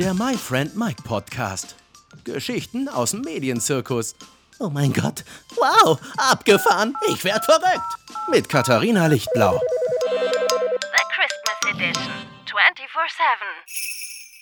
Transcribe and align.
Der 0.00 0.14
My 0.14 0.34
Friend 0.34 0.74
Mike 0.74 1.02
Podcast. 1.02 1.76
Geschichten 2.24 2.88
aus 2.88 3.10
dem 3.10 3.20
Medienzirkus. 3.20 4.14
Oh 4.58 4.70
mein 4.70 4.94
Gott. 4.94 5.24
Wow, 5.56 6.00
abgefahren. 6.16 6.94
Ich 7.08 7.22
werd 7.22 7.44
verrückt. 7.44 7.84
Mit 8.30 8.48
Katharina 8.48 9.08
Lichtblau. 9.08 9.60
The 9.60 11.02
Christmas 11.14 11.74
Edition. 11.74 12.12
24-7. 12.46 13.90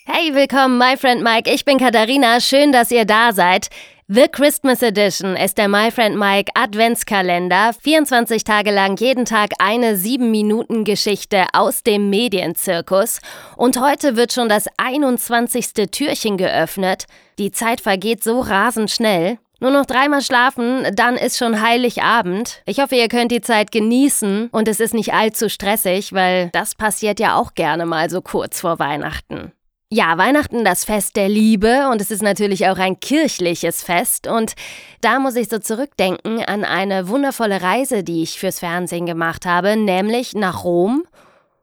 Hey, 0.05 0.33
willkommen, 0.33 0.77
my 0.77 0.95
friend 0.95 1.23
Mike. 1.23 1.51
Ich 1.53 1.65
bin 1.65 1.77
Katharina. 1.77 2.39
Schön, 2.39 2.71
dass 2.71 2.89
ihr 2.89 3.03
da 3.03 3.33
seid. 3.33 3.67
The 4.11 4.27
Christmas 4.27 4.81
Edition 4.81 5.35
ist 5.35 5.59
der 5.59 5.67
My 5.67 5.91
Friend 5.91 6.15
Mike 6.17 6.51
Adventskalender. 6.55 7.73
24 7.79 8.43
Tage 8.43 8.71
lang 8.71 8.97
jeden 8.97 9.25
Tag 9.25 9.51
eine 9.59 9.97
7-Minuten-Geschichte 9.97 11.45
aus 11.53 11.83
dem 11.83 12.09
Medienzirkus. 12.09 13.19
Und 13.55 13.79
heute 13.79 14.15
wird 14.15 14.33
schon 14.33 14.49
das 14.49 14.65
21. 14.77 15.91
Türchen 15.91 16.37
geöffnet. 16.37 17.05
Die 17.37 17.51
Zeit 17.51 17.81
vergeht 17.81 18.23
so 18.23 18.39
rasend 18.39 18.89
schnell. 18.89 19.37
Nur 19.59 19.69
noch 19.69 19.85
dreimal 19.85 20.23
schlafen, 20.23 20.87
dann 20.95 21.15
ist 21.15 21.37
schon 21.37 21.61
Heiligabend. 21.61 22.63
Ich 22.65 22.79
hoffe, 22.79 22.95
ihr 22.95 23.09
könnt 23.09 23.31
die 23.31 23.41
Zeit 23.41 23.71
genießen 23.71 24.49
und 24.51 24.67
es 24.67 24.79
ist 24.79 24.95
nicht 24.95 25.13
allzu 25.13 25.49
stressig, 25.49 26.13
weil 26.13 26.49
das 26.49 26.73
passiert 26.73 27.19
ja 27.19 27.35
auch 27.35 27.53
gerne 27.53 27.85
mal 27.85 28.09
so 28.09 28.23
kurz 28.23 28.59
vor 28.59 28.79
Weihnachten. 28.79 29.51
Ja, 29.91 30.19
Weihnachten 30.19 30.63
das 30.63 30.85
Fest 30.85 31.15
der 31.15 31.27
Liebe 31.29 31.89
und 31.89 31.99
es 31.99 32.11
ist 32.11 32.21
natürlich 32.21 32.67
auch 32.67 32.77
ein 32.77 32.99
kirchliches 32.99 33.81
Fest 33.81 34.27
und 34.27 34.53
da 35.01 35.17
muss 35.17 35.35
ich 35.35 35.49
so 35.49 35.57
zurückdenken 35.57 36.43
an 36.45 36.63
eine 36.63 37.07
wundervolle 37.07 37.63
Reise, 37.63 38.03
die 38.03 38.21
ich 38.21 38.39
fürs 38.39 38.59
Fernsehen 38.59 39.07
gemacht 39.07 39.47
habe, 39.47 39.75
nämlich 39.75 40.35
nach 40.35 40.63
Rom. 40.63 41.05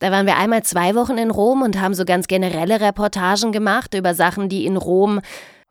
Da 0.01 0.11
waren 0.11 0.27
wir 0.27 0.39
einmal 0.39 0.65
zwei 0.65 0.97
Wochen 0.97 1.19
in 1.19 1.31
Rom 1.31 1.62
und 1.62 1.81
haben 1.81 1.95
so 1.95 2.05
ganz 2.05 2.27
generelle 2.27 2.81
Reportagen 2.81 3.53
gemacht 3.53 3.95
über 3.95 4.12
Sachen, 4.12 4.48
die 4.48 4.67
in 4.67 4.77
Rom 4.77 5.20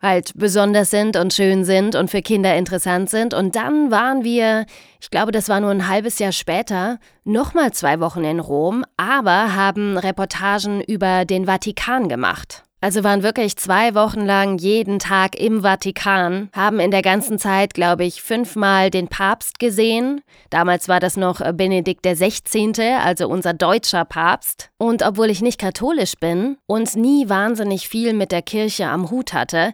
halt 0.02 0.32
besonders 0.36 0.92
sind 0.92 1.16
und 1.16 1.34
schön 1.34 1.64
sind 1.66 1.96
und 1.96 2.12
für 2.12 2.22
Kinder 2.22 2.56
interessant 2.56 3.10
sind. 3.10 3.34
Und 3.34 3.56
dann 3.56 3.92
waren 3.92 4.24
wir, 4.24 4.66
ich 5.02 5.10
glaube, 5.10 5.32
das 5.32 5.50
war 5.50 5.60
nur 5.62 5.72
ein 5.72 5.88
halbes 5.88 6.20
Jahr 6.20 6.32
später, 6.32 7.00
nochmal 7.24 7.72
zwei 7.72 8.00
Wochen 8.00 8.24
in 8.24 8.40
Rom, 8.40 8.84
aber 8.98 9.56
haben 9.56 9.98
Reportagen 9.98 10.82
über 10.82 11.26
den 11.26 11.46
Vatikan 11.46 12.10
gemacht. 12.10 12.65
Also 12.82 13.04
waren 13.04 13.24
wirklich 13.24 13.56
zwei 13.58 13.96
Wochen 13.96 14.22
lang 14.22 14.58
jeden 14.58 15.00
Tag 15.00 15.40
im 15.40 15.62
Vatikan, 15.62 16.50
haben 16.54 16.80
in 16.80 16.92
der 16.92 17.02
ganzen 17.02 17.40
Zeit, 17.40 17.74
glaube 17.74 18.04
ich, 18.04 18.22
fünfmal 18.22 18.90
den 18.92 19.08
Papst 19.08 19.58
gesehen. 19.60 20.22
Damals 20.50 20.88
war 20.88 21.00
das 21.00 21.18
noch 21.18 21.42
Benedikt 21.54 22.06
XVI., 22.06 22.96
also 23.04 23.28
unser 23.28 23.54
deutscher 23.54 24.06
Papst. 24.06 24.70
Und 24.78 25.04
obwohl 25.04 25.30
ich 25.30 25.42
nicht 25.42 25.60
katholisch 25.60 26.14
bin 26.20 26.58
und 26.68 26.96
nie 26.96 27.28
wahnsinnig 27.28 27.88
viel 27.88 28.14
mit 28.14 28.32
der 28.32 28.42
Kirche 28.42 28.88
am 28.88 29.10
Hut 29.10 29.34
hatte, 29.34 29.74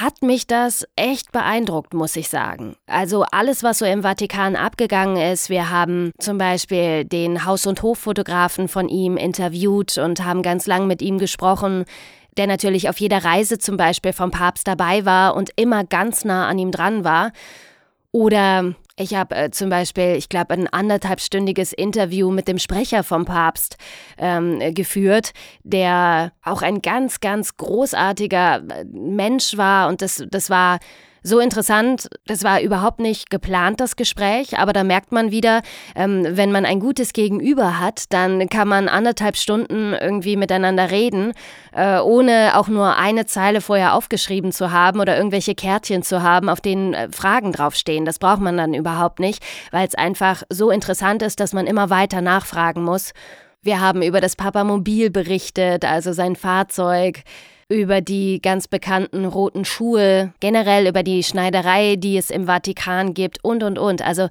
hat 0.00 0.22
mich 0.22 0.46
das 0.46 0.86
echt 0.96 1.30
beeindruckt, 1.30 1.94
muss 1.94 2.16
ich 2.16 2.28
sagen. 2.28 2.74
Also 2.86 3.24
alles, 3.30 3.62
was 3.62 3.78
so 3.78 3.84
im 3.84 4.02
Vatikan 4.02 4.56
abgegangen 4.56 5.16
ist. 5.16 5.50
Wir 5.50 5.70
haben 5.70 6.12
zum 6.18 6.36
Beispiel 6.36 7.04
den 7.04 7.44
Haus- 7.44 7.66
und 7.66 7.82
Hoffotografen 7.82 8.66
von 8.66 8.88
ihm 8.88 9.16
interviewt 9.16 9.98
und 9.98 10.24
haben 10.24 10.42
ganz 10.42 10.66
lang 10.66 10.86
mit 10.88 11.00
ihm 11.00 11.18
gesprochen, 11.18 11.84
der 12.36 12.48
natürlich 12.48 12.88
auf 12.88 12.98
jeder 12.98 13.24
Reise 13.24 13.58
zum 13.58 13.76
Beispiel 13.76 14.12
vom 14.12 14.32
Papst 14.32 14.66
dabei 14.66 15.04
war 15.04 15.36
und 15.36 15.50
immer 15.56 15.84
ganz 15.84 16.24
nah 16.24 16.48
an 16.48 16.58
ihm 16.58 16.72
dran 16.72 17.04
war. 17.04 17.30
Oder 18.10 18.74
ich 18.96 19.14
habe 19.14 19.34
äh, 19.34 19.50
zum 19.50 19.70
Beispiel, 19.70 20.14
ich 20.16 20.28
glaube, 20.28 20.54
ein 20.54 20.68
anderthalbstündiges 20.68 21.72
Interview 21.72 22.30
mit 22.30 22.46
dem 22.46 22.58
Sprecher 22.58 23.02
vom 23.02 23.24
Papst 23.24 23.76
ähm, 24.18 24.60
geführt, 24.72 25.32
der 25.64 26.32
auch 26.42 26.62
ein 26.62 26.80
ganz, 26.80 27.20
ganz 27.20 27.56
großartiger 27.56 28.62
äh, 28.68 28.84
Mensch 28.84 29.56
war. 29.56 29.88
Und 29.88 30.00
das, 30.00 30.24
das 30.30 30.48
war 30.48 30.78
so 31.24 31.40
interessant. 31.40 32.08
Das 32.26 32.44
war 32.44 32.60
überhaupt 32.60 33.00
nicht 33.00 33.30
geplant, 33.30 33.80
das 33.80 33.96
Gespräch, 33.96 34.58
aber 34.58 34.72
da 34.72 34.84
merkt 34.84 35.10
man 35.10 35.30
wieder, 35.30 35.62
ähm, 35.96 36.24
wenn 36.28 36.52
man 36.52 36.66
ein 36.66 36.78
gutes 36.78 37.12
Gegenüber 37.14 37.80
hat, 37.80 38.12
dann 38.12 38.48
kann 38.48 38.68
man 38.68 38.88
anderthalb 38.88 39.36
Stunden 39.36 39.94
irgendwie 39.94 40.36
miteinander 40.36 40.90
reden, 40.90 41.32
äh, 41.72 41.98
ohne 41.98 42.52
auch 42.56 42.68
nur 42.68 42.96
eine 42.96 43.24
Zeile 43.24 43.62
vorher 43.62 43.94
aufgeschrieben 43.94 44.52
zu 44.52 44.70
haben 44.70 45.00
oder 45.00 45.16
irgendwelche 45.16 45.54
Kärtchen 45.54 46.02
zu 46.02 46.22
haben, 46.22 46.48
auf 46.50 46.60
denen 46.60 46.92
äh, 46.92 47.08
Fragen 47.10 47.52
draufstehen. 47.52 48.04
Das 48.04 48.18
braucht 48.18 48.40
man 48.40 48.58
dann 48.58 48.74
überhaupt 48.74 49.18
nicht, 49.18 49.42
weil 49.72 49.88
es 49.88 49.94
einfach 49.94 50.42
so 50.50 50.70
interessant 50.70 51.22
ist, 51.22 51.40
dass 51.40 51.54
man 51.54 51.66
immer 51.66 51.88
weiter 51.88 52.20
nachfragen 52.20 52.84
muss. 52.84 53.12
Wir 53.62 53.80
haben 53.80 54.02
über 54.02 54.20
das 54.20 54.36
Papamobil 54.36 55.08
berichtet, 55.08 55.86
also 55.86 56.12
sein 56.12 56.36
Fahrzeug 56.36 57.22
über 57.68 58.00
die 58.00 58.40
ganz 58.42 58.68
bekannten 58.68 59.24
roten 59.24 59.64
Schuhe, 59.64 60.32
generell 60.40 60.86
über 60.86 61.02
die 61.02 61.22
Schneiderei, 61.22 61.96
die 61.96 62.16
es 62.16 62.30
im 62.30 62.46
Vatikan 62.46 63.14
gibt 63.14 63.42
und, 63.42 63.62
und, 63.62 63.78
und. 63.78 64.02
Also 64.02 64.28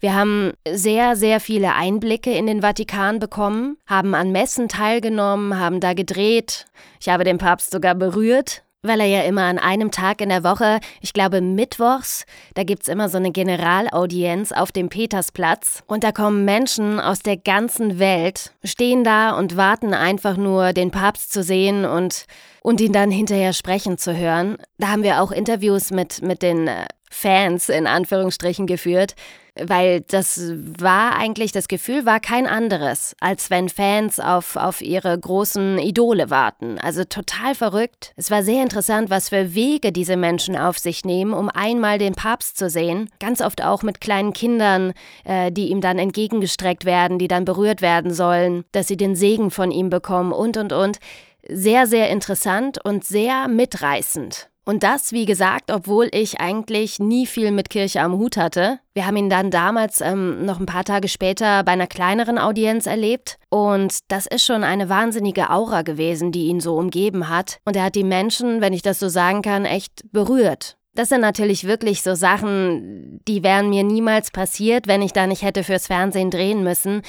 wir 0.00 0.14
haben 0.14 0.52
sehr, 0.68 1.16
sehr 1.16 1.40
viele 1.40 1.74
Einblicke 1.74 2.32
in 2.32 2.46
den 2.46 2.62
Vatikan 2.62 3.18
bekommen, 3.18 3.78
haben 3.86 4.14
an 4.14 4.32
Messen 4.32 4.68
teilgenommen, 4.68 5.58
haben 5.58 5.80
da 5.80 5.94
gedreht. 5.94 6.66
Ich 7.00 7.08
habe 7.08 7.24
den 7.24 7.38
Papst 7.38 7.70
sogar 7.70 7.94
berührt 7.94 8.63
weil 8.84 9.00
er 9.00 9.06
ja 9.06 9.22
immer 9.22 9.42
an 9.44 9.58
einem 9.58 9.90
Tag 9.90 10.20
in 10.20 10.28
der 10.28 10.44
Woche, 10.44 10.78
ich 11.00 11.12
glaube 11.12 11.40
mittwochs, 11.40 12.24
da 12.54 12.62
gibt 12.62 12.82
es 12.82 12.88
immer 12.88 13.08
so 13.08 13.16
eine 13.16 13.32
Generalaudienz 13.32 14.52
auf 14.52 14.70
dem 14.70 14.88
Petersplatz 14.88 15.82
und 15.86 16.04
da 16.04 16.12
kommen 16.12 16.44
Menschen 16.44 17.00
aus 17.00 17.20
der 17.20 17.36
ganzen 17.36 17.98
Welt, 17.98 18.52
stehen 18.62 19.02
da 19.02 19.36
und 19.36 19.56
warten 19.56 19.94
einfach 19.94 20.36
nur, 20.36 20.72
den 20.72 20.90
Papst 20.90 21.32
zu 21.32 21.42
sehen 21.42 21.84
und, 21.84 22.26
und 22.60 22.80
ihn 22.80 22.92
dann 22.92 23.10
hinterher 23.10 23.54
sprechen 23.54 23.98
zu 23.98 24.16
hören. 24.16 24.58
Da 24.78 24.88
haben 24.88 25.02
wir 25.02 25.22
auch 25.22 25.32
Interviews 25.32 25.90
mit, 25.90 26.22
mit 26.22 26.42
den 26.42 26.68
äh, 26.68 26.84
Fans 27.10 27.68
in 27.68 27.86
Anführungsstrichen 27.86 28.66
geführt, 28.66 29.14
weil 29.60 30.00
das 30.00 30.40
war 30.78 31.16
eigentlich, 31.16 31.52
das 31.52 31.68
Gefühl 31.68 32.04
war 32.06 32.20
kein 32.20 32.46
anderes, 32.46 33.14
als 33.20 33.50
wenn 33.50 33.68
Fans 33.68 34.18
auf, 34.18 34.56
auf 34.56 34.80
ihre 34.80 35.18
großen 35.18 35.78
Idole 35.78 36.30
warten. 36.30 36.78
Also 36.78 37.04
total 37.04 37.54
verrückt. 37.54 38.12
Es 38.16 38.30
war 38.30 38.42
sehr 38.42 38.62
interessant, 38.62 39.10
was 39.10 39.28
für 39.28 39.54
Wege 39.54 39.92
diese 39.92 40.16
Menschen 40.16 40.56
auf 40.56 40.78
sich 40.78 41.04
nehmen, 41.04 41.32
um 41.32 41.48
einmal 41.48 41.98
den 41.98 42.14
Papst 42.14 42.56
zu 42.56 42.68
sehen. 42.68 43.10
Ganz 43.20 43.40
oft 43.40 43.62
auch 43.62 43.82
mit 43.82 44.00
kleinen 44.00 44.32
Kindern, 44.32 44.92
äh, 45.24 45.52
die 45.52 45.68
ihm 45.68 45.80
dann 45.80 45.98
entgegengestreckt 45.98 46.84
werden, 46.84 47.18
die 47.18 47.28
dann 47.28 47.44
berührt 47.44 47.80
werden 47.80 48.12
sollen, 48.12 48.64
dass 48.72 48.88
sie 48.88 48.96
den 48.96 49.14
Segen 49.14 49.50
von 49.50 49.70
ihm 49.70 49.90
bekommen 49.90 50.32
und, 50.32 50.56
und, 50.56 50.72
und. 50.72 50.98
Sehr, 51.46 51.86
sehr 51.86 52.08
interessant 52.08 52.82
und 52.84 53.04
sehr 53.04 53.48
mitreißend. 53.48 54.48
Und 54.64 54.82
das, 54.82 55.12
wie 55.12 55.26
gesagt, 55.26 55.70
obwohl 55.70 56.08
ich 56.10 56.40
eigentlich 56.40 56.98
nie 56.98 57.26
viel 57.26 57.50
mit 57.50 57.68
Kirche 57.68 58.00
am 58.00 58.14
Hut 58.14 58.36
hatte. 58.36 58.78
Wir 58.94 59.06
haben 59.06 59.16
ihn 59.16 59.28
dann 59.28 59.50
damals 59.50 60.00
ähm, 60.00 60.46
noch 60.46 60.58
ein 60.58 60.66
paar 60.66 60.84
Tage 60.84 61.08
später 61.08 61.62
bei 61.64 61.72
einer 61.72 61.86
kleineren 61.86 62.38
Audienz 62.38 62.86
erlebt. 62.86 63.38
Und 63.50 63.98
das 64.08 64.26
ist 64.26 64.44
schon 64.44 64.64
eine 64.64 64.88
wahnsinnige 64.88 65.50
Aura 65.50 65.82
gewesen, 65.82 66.32
die 66.32 66.46
ihn 66.46 66.60
so 66.60 66.76
umgeben 66.76 67.28
hat. 67.28 67.58
Und 67.66 67.76
er 67.76 67.84
hat 67.84 67.94
die 67.94 68.04
Menschen, 68.04 68.62
wenn 68.62 68.72
ich 68.72 68.82
das 68.82 68.98
so 68.98 69.08
sagen 69.08 69.42
kann, 69.42 69.66
echt 69.66 70.02
berührt. 70.12 70.78
Das 70.94 71.08
sind 71.08 71.20
natürlich 71.20 71.64
wirklich 71.64 72.02
so 72.02 72.14
Sachen, 72.14 73.20
die 73.26 73.42
wären 73.42 73.68
mir 73.68 73.82
niemals 73.82 74.30
passiert, 74.30 74.86
wenn 74.86 75.02
ich 75.02 75.12
da 75.12 75.26
nicht 75.26 75.42
hätte 75.42 75.64
fürs 75.64 75.88
Fernsehen 75.88 76.30
drehen 76.30 76.62
müssen. 76.62 77.02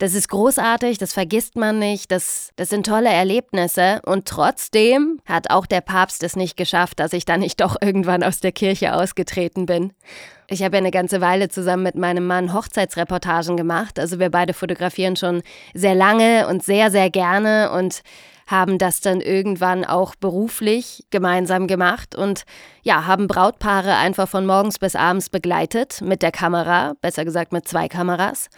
Das 0.00 0.14
ist 0.14 0.28
großartig, 0.28 0.96
das 0.96 1.12
vergisst 1.12 1.56
man 1.56 1.78
nicht, 1.78 2.10
das, 2.10 2.52
das 2.56 2.70
sind 2.70 2.86
tolle 2.86 3.10
Erlebnisse. 3.10 4.00
Und 4.06 4.26
trotzdem 4.26 5.20
hat 5.26 5.50
auch 5.50 5.66
der 5.66 5.82
Papst 5.82 6.22
es 6.22 6.36
nicht 6.36 6.56
geschafft, 6.56 7.00
dass 7.00 7.12
ich 7.12 7.26
dann 7.26 7.40
nicht 7.40 7.60
doch 7.60 7.76
irgendwann 7.82 8.22
aus 8.22 8.40
der 8.40 8.52
Kirche 8.52 8.94
ausgetreten 8.94 9.66
bin. 9.66 9.92
Ich 10.48 10.62
habe 10.62 10.76
ja 10.76 10.78
eine 10.78 10.90
ganze 10.90 11.20
Weile 11.20 11.50
zusammen 11.50 11.82
mit 11.82 11.96
meinem 11.96 12.26
Mann 12.26 12.54
Hochzeitsreportagen 12.54 13.58
gemacht. 13.58 13.98
Also 13.98 14.18
wir 14.18 14.30
beide 14.30 14.54
fotografieren 14.54 15.16
schon 15.16 15.42
sehr 15.74 15.94
lange 15.94 16.48
und 16.48 16.64
sehr, 16.64 16.90
sehr 16.90 17.10
gerne 17.10 17.70
und 17.70 18.00
haben 18.46 18.78
das 18.78 19.02
dann 19.02 19.20
irgendwann 19.20 19.84
auch 19.84 20.14
beruflich 20.14 21.04
gemeinsam 21.10 21.66
gemacht 21.66 22.14
und 22.14 22.44
ja, 22.82 23.04
haben 23.06 23.28
Brautpaare 23.28 23.96
einfach 23.96 24.30
von 24.30 24.46
morgens 24.46 24.78
bis 24.78 24.96
abends 24.96 25.28
begleitet 25.28 26.00
mit 26.00 26.22
der 26.22 26.32
Kamera, 26.32 26.94
besser 27.02 27.26
gesagt 27.26 27.52
mit 27.52 27.68
zwei 27.68 27.86
Kameras 27.86 28.48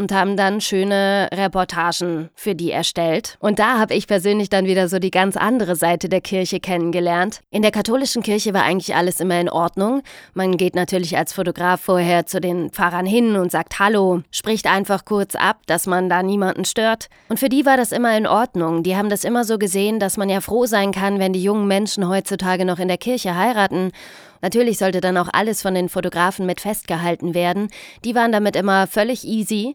und 0.00 0.12
haben 0.12 0.36
dann 0.36 0.60
schöne 0.60 1.28
Reportagen 1.32 2.30
für 2.34 2.54
die 2.54 2.70
erstellt. 2.70 3.36
Und 3.38 3.58
da 3.58 3.78
habe 3.78 3.94
ich 3.94 4.06
persönlich 4.06 4.48
dann 4.48 4.64
wieder 4.64 4.88
so 4.88 4.98
die 4.98 5.10
ganz 5.10 5.36
andere 5.36 5.76
Seite 5.76 6.08
der 6.08 6.22
Kirche 6.22 6.58
kennengelernt. 6.58 7.40
In 7.50 7.60
der 7.60 7.70
katholischen 7.70 8.22
Kirche 8.22 8.54
war 8.54 8.62
eigentlich 8.62 8.96
alles 8.96 9.20
immer 9.20 9.38
in 9.38 9.50
Ordnung. 9.50 10.02
Man 10.32 10.56
geht 10.56 10.74
natürlich 10.74 11.18
als 11.18 11.34
Fotograf 11.34 11.82
vorher 11.82 12.24
zu 12.24 12.40
den 12.40 12.70
Pfarrern 12.70 13.04
hin 13.04 13.36
und 13.36 13.52
sagt 13.52 13.78
Hallo, 13.78 14.22
spricht 14.30 14.66
einfach 14.66 15.04
kurz 15.04 15.34
ab, 15.34 15.58
dass 15.66 15.86
man 15.86 16.08
da 16.08 16.22
niemanden 16.22 16.64
stört. 16.64 17.08
Und 17.28 17.38
für 17.38 17.50
die 17.50 17.66
war 17.66 17.76
das 17.76 17.92
immer 17.92 18.16
in 18.16 18.26
Ordnung. 18.26 18.82
Die 18.82 18.96
haben 18.96 19.10
das 19.10 19.22
immer 19.22 19.44
so 19.44 19.58
gesehen, 19.58 20.00
dass 20.00 20.16
man 20.16 20.30
ja 20.30 20.40
froh 20.40 20.64
sein 20.64 20.92
kann, 20.92 21.18
wenn 21.18 21.34
die 21.34 21.42
jungen 21.42 21.68
Menschen 21.68 22.08
heutzutage 22.08 22.64
noch 22.64 22.78
in 22.78 22.88
der 22.88 22.98
Kirche 22.98 23.36
heiraten 23.36 23.92
Natürlich 24.42 24.78
sollte 24.78 25.00
dann 25.00 25.16
auch 25.16 25.28
alles 25.32 25.62
von 25.62 25.74
den 25.74 25.88
Fotografen 25.88 26.46
mit 26.46 26.60
festgehalten 26.60 27.34
werden. 27.34 27.68
Die 28.04 28.14
waren 28.14 28.32
damit 28.32 28.56
immer 28.56 28.86
völlig 28.86 29.24
easy. 29.24 29.74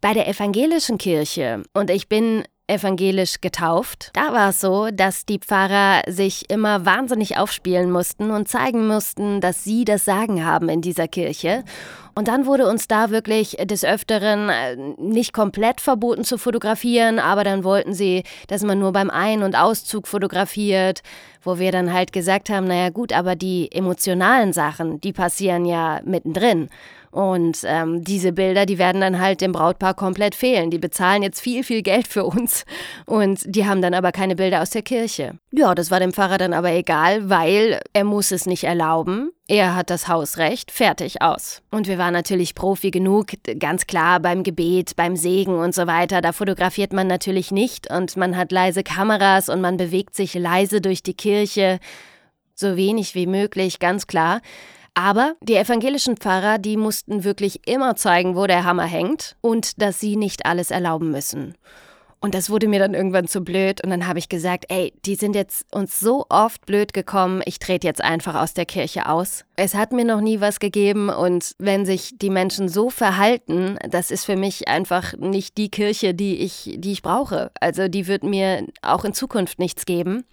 Bei 0.00 0.12
der 0.12 0.28
evangelischen 0.28 0.98
Kirche, 0.98 1.62
und 1.72 1.90
ich 1.90 2.08
bin 2.08 2.44
evangelisch 2.68 3.40
getauft. 3.40 4.10
Da 4.12 4.32
war 4.32 4.50
es 4.50 4.60
so, 4.60 4.90
dass 4.90 5.24
die 5.24 5.38
Pfarrer 5.38 6.02
sich 6.08 6.50
immer 6.50 6.84
wahnsinnig 6.84 7.36
aufspielen 7.38 7.90
mussten 7.90 8.30
und 8.30 8.48
zeigen 8.48 8.86
mussten, 8.86 9.40
dass 9.40 9.64
sie 9.64 9.84
das 9.84 10.04
Sagen 10.04 10.44
haben 10.44 10.68
in 10.68 10.80
dieser 10.80 11.08
Kirche. 11.08 11.64
Und 12.18 12.28
dann 12.28 12.46
wurde 12.46 12.66
uns 12.66 12.88
da 12.88 13.10
wirklich 13.10 13.58
des 13.62 13.84
Öfteren 13.84 14.48
äh, 14.48 14.74
nicht 14.96 15.34
komplett 15.34 15.82
verboten 15.82 16.24
zu 16.24 16.38
fotografieren, 16.38 17.18
aber 17.18 17.44
dann 17.44 17.62
wollten 17.62 17.92
sie, 17.92 18.22
dass 18.48 18.62
man 18.62 18.78
nur 18.78 18.92
beim 18.92 19.10
Ein- 19.10 19.42
und 19.42 19.54
Auszug 19.54 20.08
fotografiert, 20.08 21.02
wo 21.42 21.58
wir 21.58 21.72
dann 21.72 21.92
halt 21.92 22.14
gesagt 22.14 22.48
haben, 22.48 22.68
naja 22.68 22.88
gut, 22.88 23.12
aber 23.12 23.36
die 23.36 23.70
emotionalen 23.70 24.54
Sachen, 24.54 24.98
die 25.02 25.12
passieren 25.12 25.66
ja 25.66 26.00
mittendrin. 26.06 26.70
Und 27.10 27.58
ähm, 27.64 28.02
diese 28.02 28.32
Bilder, 28.32 28.64
die 28.64 28.78
werden 28.78 29.02
dann 29.02 29.20
halt 29.20 29.42
dem 29.42 29.52
Brautpaar 29.52 29.92
komplett 29.92 30.34
fehlen. 30.34 30.70
Die 30.70 30.78
bezahlen 30.78 31.22
jetzt 31.22 31.40
viel, 31.40 31.64
viel 31.64 31.82
Geld 31.82 32.08
für 32.08 32.24
uns 32.24 32.64
und 33.04 33.40
die 33.44 33.66
haben 33.66 33.82
dann 33.82 33.92
aber 33.92 34.12
keine 34.12 34.36
Bilder 34.36 34.62
aus 34.62 34.70
der 34.70 34.82
Kirche. 34.82 35.38
Ja, 35.58 35.74
das 35.74 35.90
war 35.90 36.00
dem 36.00 36.12
Pfarrer 36.12 36.36
dann 36.36 36.52
aber 36.52 36.70
egal, 36.72 37.30
weil 37.30 37.80
er 37.94 38.04
muss 38.04 38.30
es 38.30 38.44
nicht 38.44 38.64
erlauben. 38.64 39.30
Er 39.48 39.74
hat 39.74 39.88
das 39.88 40.06
Hausrecht, 40.06 40.70
fertig 40.70 41.22
aus. 41.22 41.62
Und 41.70 41.88
wir 41.88 41.96
waren 41.96 42.12
natürlich 42.12 42.54
Profi 42.54 42.90
genug, 42.90 43.28
ganz 43.58 43.86
klar 43.86 44.20
beim 44.20 44.42
Gebet, 44.42 44.96
beim 44.96 45.16
Segen 45.16 45.58
und 45.58 45.74
so 45.74 45.86
weiter. 45.86 46.20
Da 46.20 46.32
fotografiert 46.32 46.92
man 46.92 47.06
natürlich 47.06 47.52
nicht 47.52 47.90
und 47.90 48.18
man 48.18 48.36
hat 48.36 48.52
leise 48.52 48.82
Kameras 48.82 49.48
und 49.48 49.62
man 49.62 49.78
bewegt 49.78 50.14
sich 50.14 50.34
leise 50.34 50.82
durch 50.82 51.02
die 51.02 51.14
Kirche. 51.14 51.78
So 52.54 52.76
wenig 52.76 53.14
wie 53.14 53.26
möglich, 53.26 53.78
ganz 53.78 54.06
klar. 54.06 54.42
Aber 54.92 55.36
die 55.40 55.56
evangelischen 55.56 56.18
Pfarrer, 56.18 56.58
die 56.58 56.76
mussten 56.76 57.24
wirklich 57.24 57.66
immer 57.66 57.96
zeigen, 57.96 58.36
wo 58.36 58.46
der 58.46 58.64
Hammer 58.64 58.84
hängt 58.84 59.36
und 59.40 59.80
dass 59.80 60.00
sie 60.00 60.16
nicht 60.16 60.44
alles 60.44 60.70
erlauben 60.70 61.10
müssen. 61.10 61.54
Und 62.26 62.34
das 62.34 62.50
wurde 62.50 62.66
mir 62.66 62.80
dann 62.80 62.92
irgendwann 62.92 63.28
zu 63.28 63.42
blöd 63.42 63.84
und 63.84 63.90
dann 63.90 64.08
habe 64.08 64.18
ich 64.18 64.28
gesagt, 64.28 64.64
ey, 64.66 64.92
die 65.04 65.14
sind 65.14 65.36
jetzt 65.36 65.64
uns 65.72 66.00
so 66.00 66.26
oft 66.28 66.66
blöd 66.66 66.92
gekommen, 66.92 67.40
ich 67.44 67.60
trete 67.60 67.86
jetzt 67.86 68.02
einfach 68.02 68.34
aus 68.34 68.52
der 68.52 68.66
Kirche 68.66 69.08
aus. 69.08 69.44
Es 69.54 69.76
hat 69.76 69.92
mir 69.92 70.04
noch 70.04 70.20
nie 70.20 70.40
was 70.40 70.58
gegeben 70.58 71.08
und 71.08 71.52
wenn 71.60 71.86
sich 71.86 72.18
die 72.18 72.30
Menschen 72.30 72.68
so 72.68 72.90
verhalten, 72.90 73.78
das 73.88 74.10
ist 74.10 74.24
für 74.24 74.34
mich 74.34 74.66
einfach 74.66 75.16
nicht 75.16 75.56
die 75.56 75.70
Kirche, 75.70 76.14
die 76.14 76.38
ich, 76.38 76.74
die 76.78 76.90
ich 76.90 77.02
brauche. 77.02 77.52
Also 77.60 77.86
die 77.86 78.08
wird 78.08 78.24
mir 78.24 78.66
auch 78.82 79.04
in 79.04 79.14
Zukunft 79.14 79.60
nichts 79.60 79.86
geben. 79.86 80.24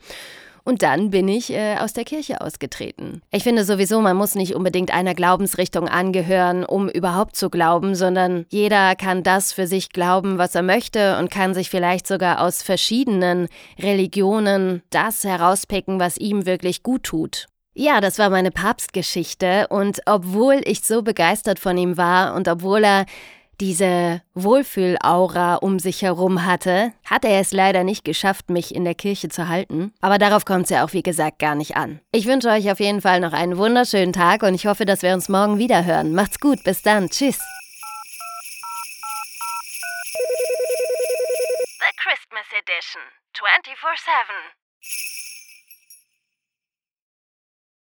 Und 0.65 0.81
dann 0.81 1.09
bin 1.09 1.27
ich 1.27 1.51
äh, 1.51 1.77
aus 1.77 1.91
der 1.91 2.05
Kirche 2.05 2.39
ausgetreten. 2.39 3.21
Ich 3.31 3.43
finde 3.43 3.65
sowieso, 3.65 3.99
man 3.99 4.15
muss 4.15 4.35
nicht 4.35 4.55
unbedingt 4.55 4.93
einer 4.93 5.13
Glaubensrichtung 5.13 5.89
angehören, 5.89 6.63
um 6.63 6.87
überhaupt 6.87 7.35
zu 7.35 7.49
glauben, 7.49 7.95
sondern 7.95 8.45
jeder 8.49 8.95
kann 8.95 9.23
das 9.23 9.51
für 9.51 9.67
sich 9.67 9.89
glauben, 9.89 10.37
was 10.37 10.55
er 10.55 10.63
möchte 10.63 11.17
und 11.19 11.29
kann 11.29 11.53
sich 11.53 11.69
vielleicht 11.69 12.07
sogar 12.07 12.41
aus 12.41 12.61
verschiedenen 12.63 13.49
Religionen 13.77 14.83
das 14.89 15.25
herauspicken, 15.25 15.99
was 15.99 16.17
ihm 16.17 16.45
wirklich 16.45 16.81
gut 16.81 17.03
tut. 17.03 17.47
Ja, 17.75 18.01
das 18.01 18.19
war 18.19 18.29
meine 18.29 18.51
Papstgeschichte 18.51 19.67
und 19.69 20.01
obwohl 20.05 20.61
ich 20.63 20.81
so 20.81 21.01
begeistert 21.01 21.59
von 21.59 21.75
ihm 21.77 21.97
war 21.97 22.35
und 22.35 22.47
obwohl 22.47 22.83
er 22.83 23.05
diese 23.61 24.21
Wohlfühlaura 24.33 25.55
um 25.55 25.79
sich 25.79 26.01
herum 26.01 26.45
hatte, 26.45 26.93
hat 27.05 27.25
er 27.25 27.39
es 27.39 27.51
leider 27.51 27.83
nicht 27.83 28.05
geschafft, 28.05 28.49
mich 28.49 28.73
in 28.73 28.83
der 28.83 28.95
Kirche 28.95 29.29
zu 29.29 29.47
halten. 29.47 29.93
Aber 30.01 30.17
darauf 30.17 30.45
kommt 30.45 30.65
es 30.65 30.69
ja 30.69 30.85
auch, 30.85 30.93
wie 30.93 31.03
gesagt, 31.03 31.39
gar 31.39 31.55
nicht 31.55 31.75
an. 31.75 31.99
Ich 32.11 32.25
wünsche 32.25 32.49
euch 32.49 32.71
auf 32.71 32.79
jeden 32.79 33.01
Fall 33.01 33.19
noch 33.19 33.33
einen 33.33 33.57
wunderschönen 33.57 34.13
Tag 34.13 34.43
und 34.43 34.53
ich 34.53 34.65
hoffe, 34.65 34.85
dass 34.85 35.01
wir 35.01 35.13
uns 35.13 35.29
morgen 35.29 35.57
wieder 35.57 35.85
hören. 35.85 36.13
Macht's 36.13 36.39
gut, 36.39 36.63
bis 36.63 36.81
dann, 36.81 37.09
tschüss. 37.09 37.39
The 41.79 41.91
Christmas 41.97 42.47
Edition 42.51 43.01
24 43.33 43.75
7. 43.77 44.62